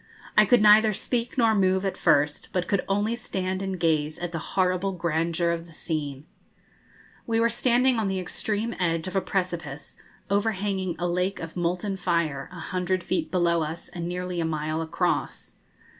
I 0.35 0.45
could 0.45 0.63
neither 0.63 0.93
speak 0.93 1.37
nor 1.37 1.53
move 1.53 1.85
at 1.85 1.95
first, 1.95 2.49
but 2.51 2.67
could 2.67 2.83
only 2.89 3.15
stand 3.15 3.61
and 3.61 3.79
gaze 3.79 4.17
at 4.17 4.31
the 4.31 4.39
horrible 4.57 4.93
grandeur 4.93 5.51
of 5.51 5.67
the 5.67 5.71
scene. 5.71 6.25
We 7.27 7.39
were 7.39 7.49
standing 7.49 7.99
on 7.99 8.07
the 8.07 8.19
extreme 8.19 8.73
edge 8.79 9.07
of 9.07 9.15
a 9.15 9.21
precipice, 9.21 9.97
overhanging 10.27 10.95
a 10.97 11.05
lake 11.07 11.39
of 11.39 11.55
molten 11.55 11.97
fire, 11.97 12.49
a 12.51 12.59
hundred 12.59 13.03
feet 13.03 13.29
below 13.29 13.61
us, 13.61 13.89
and 13.89 14.07
nearly 14.09 14.41
a 14.41 14.43
mile 14.45 14.81
across. 14.81 15.57